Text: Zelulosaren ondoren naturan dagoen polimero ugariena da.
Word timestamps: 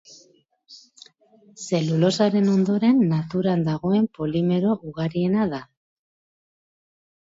Zelulosaren 1.65 2.49
ondoren 2.55 3.05
naturan 3.13 3.63
dagoen 3.71 4.11
polimero 4.19 4.75
ugariena 4.93 5.49
da. 5.57 5.65